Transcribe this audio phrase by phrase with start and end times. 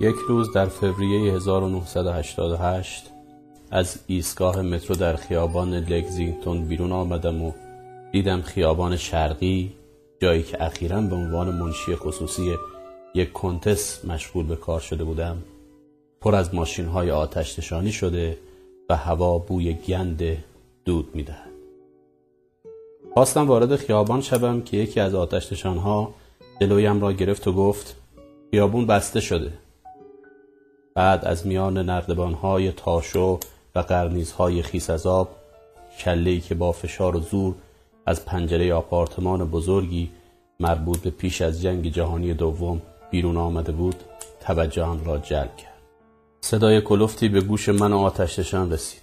[0.00, 3.10] یک روز در فوریه 1988
[3.70, 7.52] از ایستگاه مترو در خیابان لگزینگتون بیرون آمدم و
[8.12, 9.72] دیدم خیابان شرقی
[10.18, 12.54] جایی که اخیرا به عنوان منشی خصوصی
[13.14, 15.36] یک کنتس مشغول به کار شده بودم.
[16.20, 18.38] پر از ماشین های آتش نشانی شده
[18.90, 20.44] و هوا بوی گند
[20.84, 21.57] دود می‌دهد.
[23.18, 26.14] خواستم وارد خیابان شوم که یکی از آتش ها
[26.60, 27.96] جلویم را گرفت و گفت
[28.50, 29.52] خیابون بسته شده.
[30.94, 33.38] بعد از میان نردبان های تاشو
[33.74, 35.28] و قرنیز های خیس از آب
[35.98, 37.54] کلهی که با فشار و زور
[38.06, 40.10] از پنجره آپارتمان بزرگی
[40.60, 43.96] مربوط به پیش از جنگ جهانی دوم بیرون آمده بود
[44.40, 45.78] توجه آن را جلب کرد.
[46.40, 49.02] صدای کلفتی به گوش من آتششان رسید.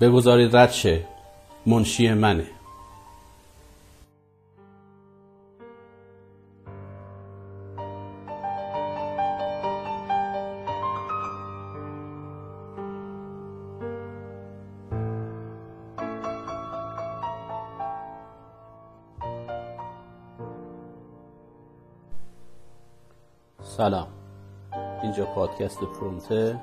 [0.00, 1.19] بگذارید رد شه.
[1.66, 2.46] منشی منه.
[23.62, 24.08] سلام.
[25.02, 26.60] اینجا پادکست پرومته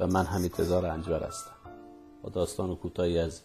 [0.00, 1.50] و من حمید تزار انجبر هستم.
[2.22, 3.42] با داستان کوتاهی از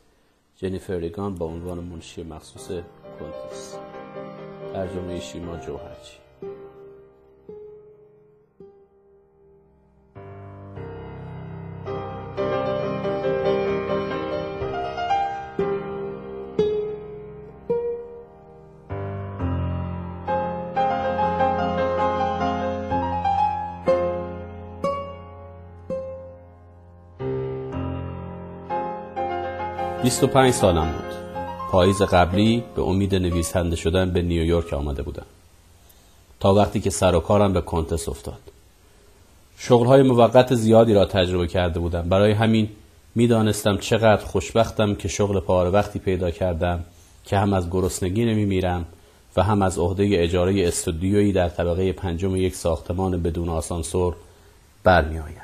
[0.55, 2.67] جنیفر ریگان با عنوان منشی مخصوص
[3.19, 3.75] کنتس
[4.73, 6.22] ترجمه شیما جوهرچی.
[30.03, 31.13] 25 سالم بود.
[31.71, 35.25] پاییز قبلی به امید نویسنده شدن به نیویورک آمده بودم.
[36.39, 38.39] تا وقتی که سر و کارم به کنتس افتاد.
[39.57, 42.09] شغلهای موقت زیادی را تجربه کرده بودم.
[42.09, 42.69] برای همین
[43.15, 46.83] می‌دانستم چقدر خوشبختم که شغل پاره وقتی پیدا کردم
[47.25, 48.85] که هم از گرسنگی نمیمیرم
[49.37, 54.15] و هم از عهده اجاره استودیویی در طبقه پنجم یک ساختمان بدون آسانسور
[54.83, 55.41] برمیآیم.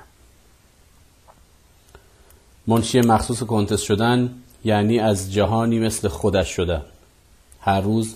[2.68, 6.82] منشی مخصوص کنتس شدن یعنی از جهانی مثل خودش شدن
[7.62, 8.16] هر روز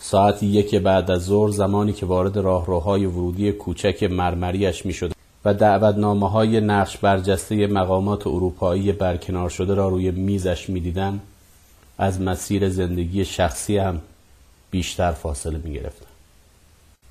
[0.00, 5.12] ساعت یک بعد از ظهر زمانی که وارد راهروهای ورودی کوچک مرمریش می شد
[5.44, 11.20] و دعوتنامه های نقش برجسته مقامات اروپایی برکنار شده را روی میزش می دیدم
[11.98, 14.00] از مسیر زندگی شخصی هم
[14.70, 16.06] بیشتر فاصله می گرفتم.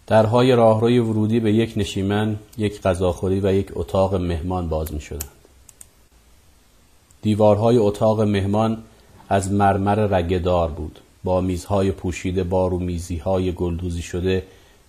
[0.08, 5.28] درهای راهروی ورودی به یک نشیمن، یک غذاخوری و یک اتاق مهمان باز می شدن.
[7.22, 8.84] دیوارهای اتاق مهمان
[9.30, 11.00] از مرمر رگدار بود.
[11.24, 14.44] با میزهای پوشیده با میزیهای گلدوزی شده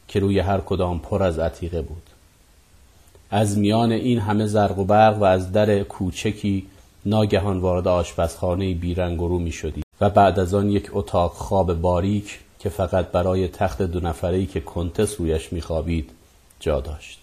[0.08, 2.02] که روی هر کدام پر از عتیقه بود.
[3.30, 6.66] از میان این همه زرق و برق و از در کوچکی
[7.06, 12.38] ناگهان وارد آشپزخانه بیرنگ رو می شدی و بعد از آن یک اتاق خواب باریک
[12.58, 16.10] که فقط برای تخت دو نفرهی که کنتس رویش میخوابید
[16.60, 17.18] جا داشت.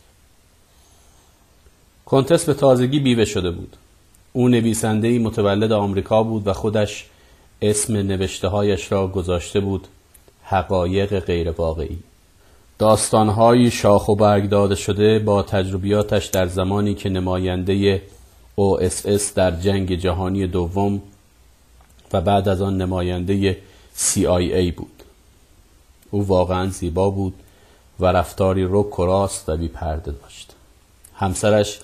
[2.06, 3.78] کنتس به تازگی بیوه شده بود.
[4.36, 7.06] او نویسنده متولد آمریکا بود و خودش
[7.62, 9.88] اسم نوشته هایش را گذاشته بود
[10.44, 12.00] حقایق غیر واقعی
[12.80, 18.02] داستانهایی شاخ و برگ داده شده با تجربیاتش در زمانی که نماینده
[18.58, 21.02] OSS در جنگ جهانی دوم
[22.14, 23.58] و بعد از آن نماینده
[23.98, 25.04] CIA بود.
[26.12, 27.34] او واقعا زیبا بود
[28.00, 30.52] و رفتاری رک و راست و بی پرده داشت.
[31.16, 31.80] همسرش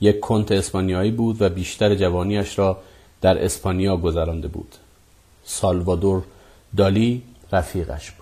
[0.00, 2.78] یک کنت اسپانیایی بود و بیشتر جوانیش را
[3.20, 4.74] در اسپانیا گذرانده بود.
[5.44, 6.22] سالوادور
[6.76, 7.22] دالی
[7.52, 8.17] رفیقش بود.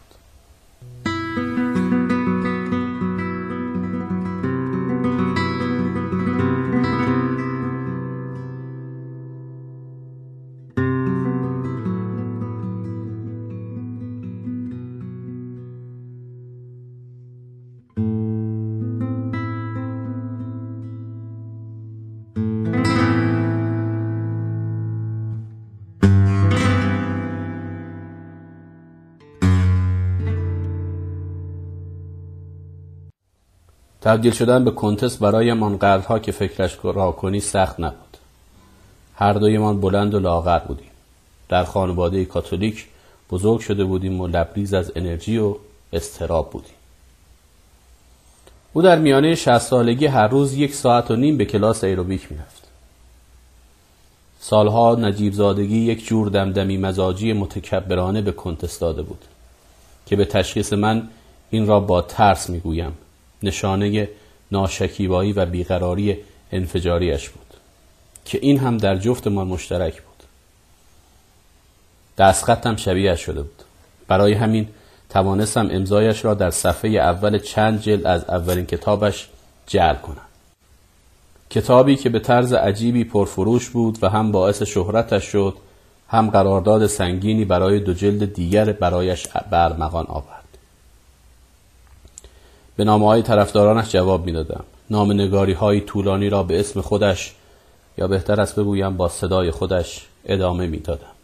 [34.06, 38.16] تبدیل شدن به کنتس برای قدرها که فکرش را کنی سخت نبود.
[39.14, 40.90] هر دویمان بلند و لاغر بودیم.
[41.48, 42.86] در خانواده کاتولیک
[43.30, 45.54] بزرگ شده بودیم و لبریز از انرژی و
[45.92, 46.74] استراب بودیم.
[48.72, 52.62] او در میانه شهست سالگی هر روز یک ساعت و نیم به کلاس ایروبیک می‌رفت.
[54.40, 59.24] سالها نجیب زادگی یک جور دمدمی مزاجی متکبرانه به کنتس داده بود
[60.06, 61.08] که به تشخیص من
[61.50, 62.92] این را با ترس می‌گویم.
[63.42, 64.08] نشانه
[64.52, 66.16] ناشکیبایی و بیقراری
[66.52, 67.46] انفجاریش بود
[68.24, 70.22] که این هم در جفتمان مشترک بود.
[72.18, 73.62] دستخطم شبیه شده بود.
[74.08, 74.68] برای همین
[75.10, 79.28] توانستم امضایش را در صفحه اول چند جلد از اولین کتابش
[79.66, 80.26] جعل کنم.
[81.50, 85.56] کتابی که به طرز عجیبی پرفروش بود و هم باعث شهرتش شد
[86.08, 90.35] هم قرارداد سنگینی برای دو جلد دیگر برایش برمغان آورد.
[92.76, 97.34] به نامه های طرفدارانش جواب می‌دادم نام نگاری های طولانی را به اسم خودش
[97.98, 101.16] یا بهتر است بگویم با صدای خودش ادامه می‌دادم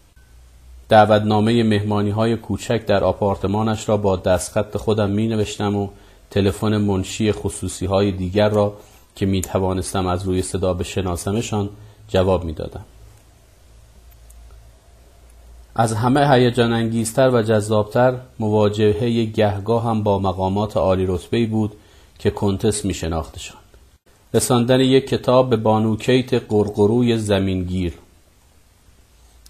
[0.89, 5.89] دعوتنامه مهمانی های کوچک در آپارتمانش را با دستخط خودم می نوشتم و
[6.31, 8.73] تلفن منشی خصوصی های دیگر را
[9.17, 11.69] که می توانستم از روی صدا بشناسمشان
[12.09, 12.85] جواب می دادم.
[15.75, 21.73] از همه هیجان انگیزتر و جذابتر مواجهه گهگاه هم با مقامات عالی رتبه بود
[22.19, 23.57] که کنتس می شناختشان.
[24.35, 27.95] رساندن یک کتاب به بانوکیت قرقروی زمینگیر.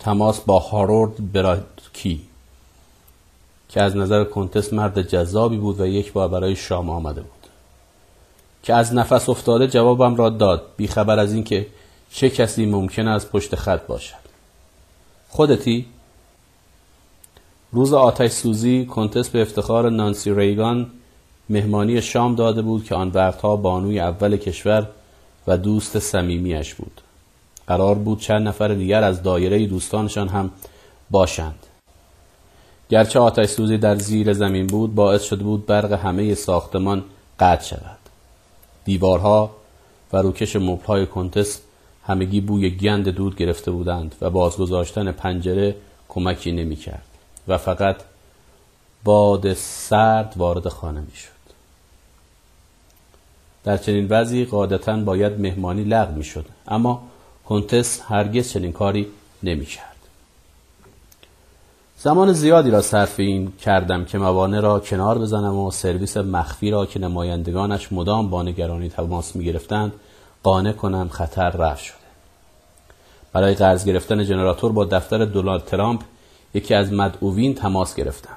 [0.01, 2.21] تماس با هارورد براکی
[3.69, 7.31] که از نظر کنتس مرد جذابی بود و یک بار برای شام آمده بود.
[8.63, 11.67] که از نفس افتاده جوابم را داد بیخبر از اینکه
[12.11, 14.23] چه کسی ممکن از پشت خط باشد.
[15.29, 15.87] خودتی؟
[17.75, 20.91] روز آتش سوزی کنتس به افتخار نانسی ریگان
[21.49, 24.89] مهمانی شام داده بود که آن وقتها بانوی اول کشور
[25.47, 27.01] و دوست صمیمیش بود.
[27.67, 30.51] قرار بود چند نفر دیگر از دایره دوستانشان هم
[31.11, 31.67] باشند.
[32.89, 37.05] گرچه آتش سوزی در زیر زمین بود باعث شده بود برق همه ساختمان
[37.41, 37.99] قطع شود.
[38.85, 39.51] دیوارها
[40.13, 41.61] و روکش مبلهای کنتس
[42.05, 45.77] همگی بوی گند دود گرفته بودند و بازگذاشتن پنجره
[46.09, 47.12] کمکی نمی‌کرد.
[47.49, 47.97] و فقط
[49.05, 51.33] باد سرد وارد خانه می‌شد.
[53.65, 57.03] در چنین وضعی قاعدتا باید مهمانی لغو می‌شد اما
[57.45, 59.07] کنتس هرگز چنین کاری
[59.43, 59.87] نمی‌کرد.
[61.99, 66.87] زمان زیادی را صرف این کردم که موانع را کنار بزنم و سرویس مخفی را
[66.87, 69.93] که نمایندگانش مدام با نگرانی تماس می‌گرفتند
[70.43, 71.97] قانع کنم خطر رفت شده.
[73.33, 76.03] برای قرض گرفتن جنراتور با دفتر دونالد ترامپ
[76.55, 78.37] یکی از مدعوین تماس گرفتم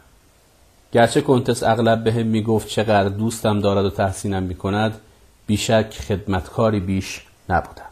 [0.92, 5.02] گرچه کنتس اغلب به هم می‌گفت چقدر دوستم دارد و تحسینم می‌کند
[5.48, 7.86] بیشک خدمتکاری بیش نبودم.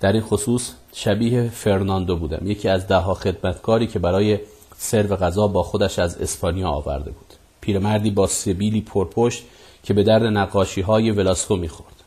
[0.00, 4.38] در این خصوص شبیه فرناندو بودم یکی از دهها خدمتکاری که برای
[4.78, 7.34] سرو غذا با خودش از اسپانیا آورده بود.
[7.60, 9.44] پیرمردی با سبیلی پرپشت
[9.82, 12.02] که به درد نقاشی های ولاسکو می‌خورد.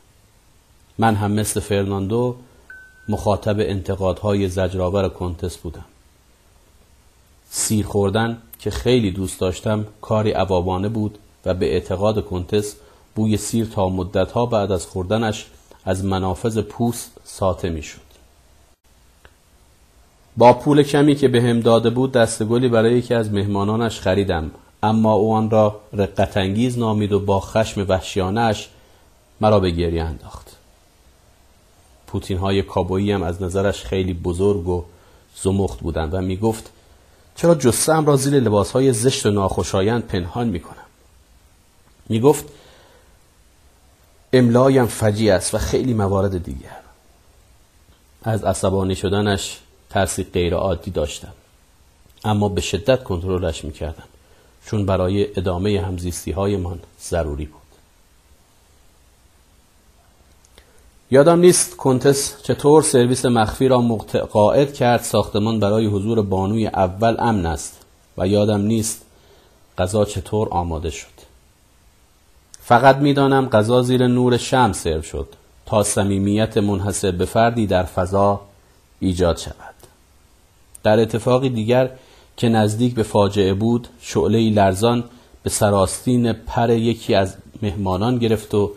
[0.98, 2.36] من هم مثل فرناندو
[3.08, 5.84] مخاطب انتقادهای زجرآور کنتس بودم.
[7.50, 12.74] سیر خوردن که خیلی دوست داشتم کاری عوابانه بود و به اعتقاد کنتس
[13.14, 15.46] بوی سیر تا مدتها بعد از خوردنش
[15.84, 18.10] از منافذ پوست ساطع می‌شد.
[20.36, 24.50] با پول کمی که به داده بود دستگلی برای یکی از مهمانانش خریدم
[24.82, 28.68] اما او آن را رقتانگیز نامید و با خشم وحشیانش
[29.40, 30.56] مرا به گریه انداخت.
[32.06, 34.84] پوتین های کابویی هم از نظرش خیلی بزرگ و
[35.42, 36.70] زمخت بودند و می گفت
[37.36, 40.76] چرا جسم را زیر لباس های زشت و ناخوشایند پنهان می کنم
[42.08, 42.44] می گفت
[44.32, 46.80] املایم فجی است و خیلی موارد دیگر.
[48.22, 49.58] از عصبانی شدنش
[49.90, 51.32] ترسی غیر عادی داشتم.
[52.24, 54.04] اما به شدت کنترلش می‌کردم
[54.66, 57.59] چون برای ادامه همزیستی من ضروری بود.
[61.12, 63.80] یادم نیست کنتس چطور سرویس مخفی را
[64.32, 67.80] قاعد کرد ساختمان برای حضور بانوی اول امن است
[68.18, 69.02] و یادم نیست
[69.78, 71.20] غذا چطور آماده شد.
[72.60, 75.28] فقط می‌دانم غذا زیر نور شم سرو شد
[75.66, 78.40] تا صمیمیت منحصر به فردی در فضا
[79.00, 79.74] ایجاد شود.
[80.82, 81.90] در اتفاقی دیگر
[82.36, 85.04] که نزدیک به فاجعه بود شعله لرزان
[85.42, 88.70] به سراستین پر یکی از مهمانان گرفت و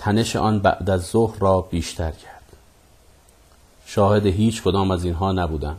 [0.00, 2.42] تنش آن بعد از ظهر را بیشتر کرد.
[3.86, 5.76] شاهد هیچ کدام از اینها نبودم.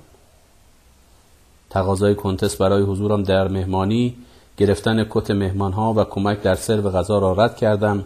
[1.69, 4.15] تقاضای کنتس برای حضورم در مهمانی
[4.57, 8.03] گرفتن کت مهمانها و کمک در سرو غذا را رد کردم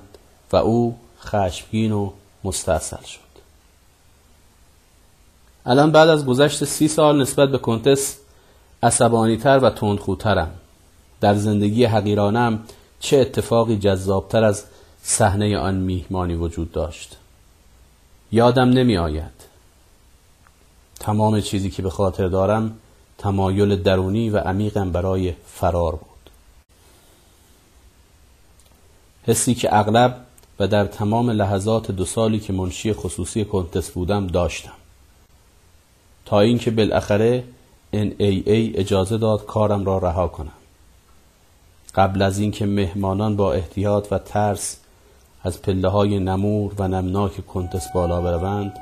[0.51, 2.12] و او خشمگین و
[2.43, 3.19] مستاصل شد.
[5.65, 8.17] الان بعد از گذشت سی سال نسبت به کنتس
[8.84, 10.51] عصبانیتر و تندخوترم.
[11.22, 12.60] در زندگی حقیرانم
[13.00, 14.63] چه اتفاقی جذابتر از
[15.07, 17.17] صحنه آن میهمانی وجود داشت.
[18.31, 19.45] یادم نمی آید
[21.00, 22.77] تمام چیزی که به خاطر دارم
[23.17, 26.29] تمایل درونی و عمیقم برای فرار بود.
[29.24, 30.25] حسی که اغلب
[30.59, 34.77] و در تمام لحظات دو سالی که منشی خصوصی کنتس بودم داشتم.
[36.25, 37.43] تا اینکه بالاخره
[37.93, 40.57] NAA اجازه داد کارم را رها کنم.
[41.95, 44.77] قبل از اینکه مهمانان با احتیاط و ترس
[45.46, 48.74] از پله های نمور و نمناک کنتس بالا بروند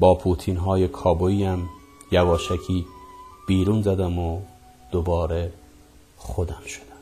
[0.00, 1.68] با پوتین های کابوییم
[2.12, 2.86] یواشکی
[3.48, 4.40] بیرون زدم و
[4.92, 5.52] دوباره
[6.16, 6.97] خودم شدم.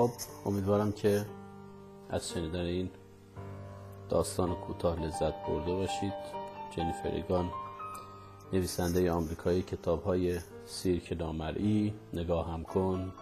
[0.00, 0.10] خب
[0.46, 1.26] امیدوارم که
[2.10, 2.90] از شنیدن این
[4.08, 6.12] داستان کوتاه لذت برده باشید.
[6.76, 7.50] جنیفر ایگان
[8.52, 13.12] نویسنده آمریکایی کتاب های سیرک نامرئی نگاه هم کن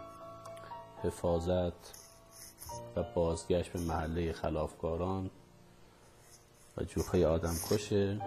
[1.02, 1.72] حفاظت
[2.96, 5.30] و بازگشت به محله خلافکاران
[6.76, 8.20] و جوخه آدم کشه.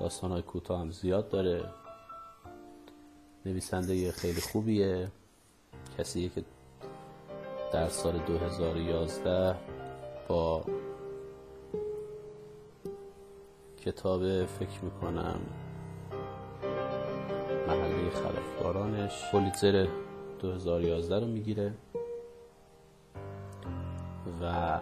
[0.00, 1.64] داستان های کوتاه هم زیاد داره.
[3.46, 5.08] نویسنده خیلی خوبیه.
[5.98, 6.44] کسیه که
[7.72, 9.54] در سال 2011
[10.28, 10.64] با
[13.84, 15.40] کتاب فکر می‌کنم
[17.66, 19.86] محله خلافکارانش پولیتزر
[20.40, 21.72] 2011 رو می‌گیره
[24.42, 24.78] و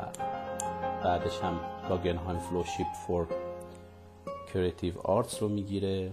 [1.05, 3.27] بعدش هم لاگنهایم فلوشیپ فور
[4.55, 6.13] creative arts رو می‌گیره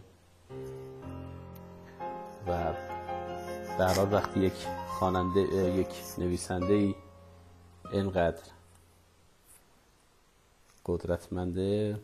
[2.48, 2.74] و
[3.80, 5.88] در حال وقتی یک خواننده یک
[6.18, 6.96] نویسنده ای
[7.92, 8.42] اینقدر
[10.86, 12.00] قدرتمنده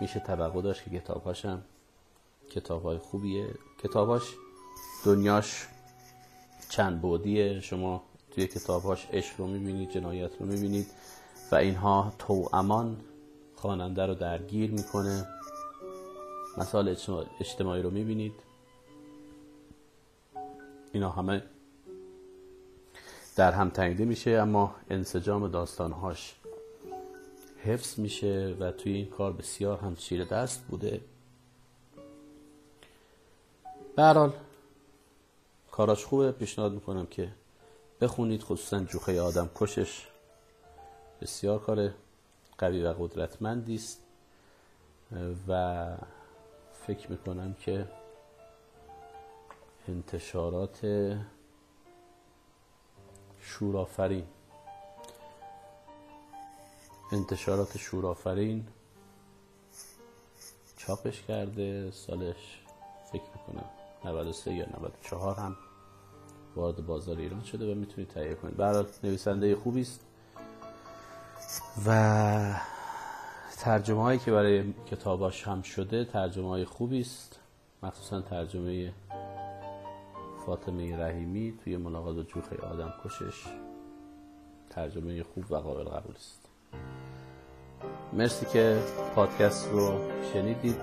[0.00, 1.62] میشه توقع داشت که کتابهاش هم
[2.50, 3.54] کتابهای خوبیه.
[3.82, 4.22] کتابهاش
[5.04, 5.66] دنیاش
[6.68, 10.86] چند بودیه شما توی کتابهاش عشق رو می‌بینید جنایت رو می‌بینید
[11.52, 12.96] و اینها تو امان
[13.56, 15.26] خواننده رو درگیر می‌کنه.
[16.58, 16.94] مسائل
[17.40, 18.47] اجتماعی رو می‌بینید.
[20.92, 21.42] اینا همه
[23.36, 26.34] در هم تنیده میشه اما انسجام داستانهاش
[27.64, 31.00] حفظ میشه و توی این کار بسیار هم چیره دست بوده.
[33.96, 34.32] برحال
[35.70, 36.32] کاراش خوبه.
[36.32, 37.28] پیشنهاد می‌کنم که
[38.00, 38.42] بخونید.
[38.42, 40.06] خصوصا جوخه آدم کشش
[41.20, 41.90] بسیار کار
[42.58, 44.02] قوی و قدرتمندی است.
[45.48, 45.86] و
[46.86, 47.86] فکر می‌کنم که
[49.88, 50.78] انتشارات
[53.40, 54.24] شورافرین
[57.12, 58.66] انتشارات شورافرین
[60.76, 62.60] چاپش کرده سالش
[63.12, 63.70] فکر می‌کنم
[64.04, 65.56] 93 یا 94 هم
[66.56, 68.56] وارد بازار ایران شده و می‌تونید تهیه کنید.
[68.56, 70.00] برای نویسنده خوبی است
[71.86, 72.60] و
[73.58, 77.38] ترجمه هایی که برای کتاباش هم شده ترجمه های خوبی است.
[77.82, 78.92] مخصوصا ترجمه
[80.48, 83.44] فاطمه رحیمی توی ملاقات با جوخه آدم کشش.
[84.70, 86.48] ترجمه خوب و قابل قبول است.
[88.12, 88.78] مرسی که
[89.14, 89.98] پادکست رو
[90.32, 90.80] شنیدید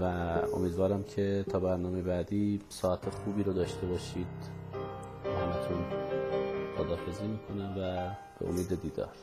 [0.00, 0.04] و
[0.54, 4.26] امیدوارم که تا برنامه بعدی ساعت خوبی رو داشته باشید.
[5.24, 5.84] همتون
[6.76, 9.14] خدافزی می‌کنم و به امید دیدار.